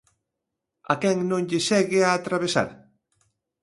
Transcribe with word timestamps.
A 0.93 0.95
quen 1.01 1.17
non 1.29 1.43
lle 1.49 1.61
segue 1.69 1.99
a 2.03 2.09
atravesar? 2.19 2.69